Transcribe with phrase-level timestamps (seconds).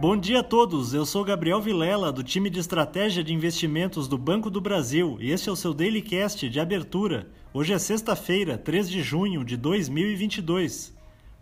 [0.00, 4.18] Bom dia a todos, eu sou Gabriel Vilela, do time de estratégia de investimentos do
[4.18, 7.28] Banco do Brasil, e este é o seu Daily Cast de abertura.
[7.54, 10.92] Hoje é sexta-feira, 3 de junho de 2022.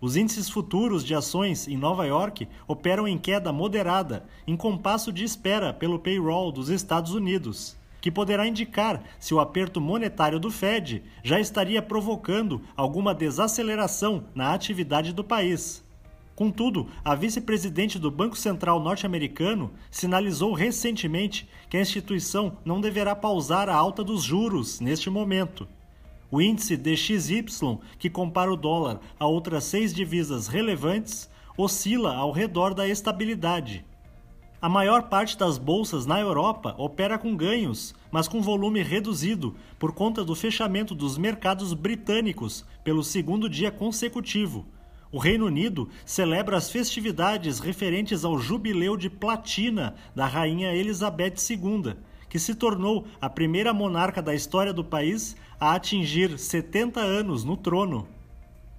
[0.01, 5.25] Os índices futuros de ações em Nova York operam em queda moderada, em compasso de
[5.25, 11.03] espera pelo payroll dos Estados Unidos, que poderá indicar se o aperto monetário do Fed
[11.25, 15.83] já estaria provocando alguma desaceleração na atividade do país.
[16.43, 23.69] Contudo, a vice-presidente do Banco Central norte-americano sinalizou recentemente que a instituição não deverá pausar
[23.69, 25.69] a alta dos juros neste momento.
[26.33, 32.75] O índice DXY, que compara o dólar a outras seis divisas relevantes, oscila ao redor
[32.75, 33.85] da estabilidade.
[34.61, 39.93] A maior parte das bolsas na Europa opera com ganhos, mas com volume reduzido por
[39.93, 44.67] conta do fechamento dos mercados britânicos pelo segundo dia consecutivo
[45.13, 51.95] o Reino Unido celebra as festividades referentes ao jubileu de platina da Rainha Elizabeth II,
[52.31, 57.59] que se tornou a primeira monarca da história do país a atingir 70 anos no
[57.59, 58.09] trono.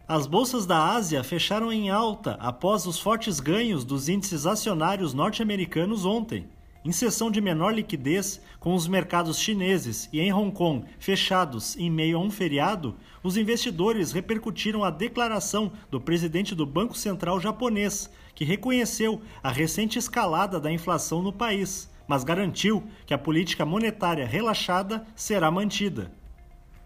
[0.07, 6.03] As bolsas da Ásia fecharam em alta após os fortes ganhos dos índices acionários norte-americanos
[6.03, 6.47] ontem.
[6.85, 11.89] Em sessão de menor liquidez, com os mercados chineses e em Hong Kong fechados em
[11.89, 18.09] meio a um feriado, os investidores repercutiram a declaração do presidente do Banco Central japonês,
[18.35, 24.27] que reconheceu a recente escalada da inflação no país, mas garantiu que a política monetária
[24.27, 26.11] relaxada será mantida.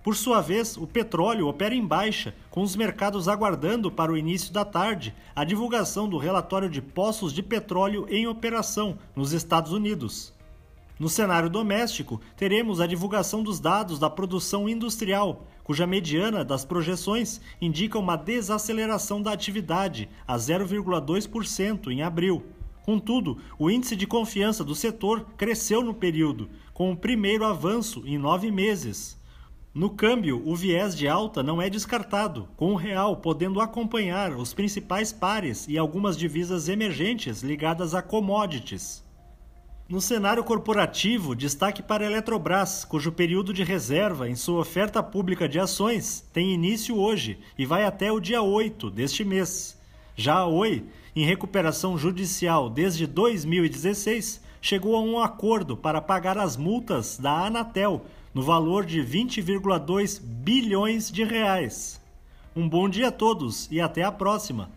[0.08, 4.54] Por sua vez, o petróleo opera em baixa, com os mercados aguardando para o início
[4.54, 10.34] da tarde a divulgação do relatório de poços de petróleo em operação nos Estados Unidos.
[10.98, 17.42] No cenário doméstico, teremos a divulgação dos dados da produção industrial, cuja mediana das projeções
[17.60, 22.46] indica uma desaceleração da atividade a 0,2% em abril.
[22.86, 28.18] Contudo, o índice de confiança do setor cresceu no período, com o primeiro avanço em
[28.18, 29.18] nove meses.
[29.78, 34.52] No câmbio, o viés de alta não é descartado, com o real podendo acompanhar os
[34.52, 39.06] principais pares e algumas divisas emergentes ligadas a commodities.
[39.88, 45.48] No cenário corporativo, destaque para a Eletrobras, cujo período de reserva em sua oferta pública
[45.48, 49.78] de ações tem início hoje e vai até o dia 8 deste mês.
[50.20, 50.84] Já a Oi,
[51.16, 58.04] em recuperação judicial desde 2016, chegou a um acordo para pagar as multas da Anatel
[58.34, 62.02] no valor de 20,2 bilhões de reais.
[62.56, 64.72] Um bom dia a todos e até a próxima!